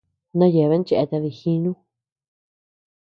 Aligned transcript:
Na 0.37 0.45
yeabean 0.53 0.85
cheatea 0.87 1.21
dijinu. 1.25 1.71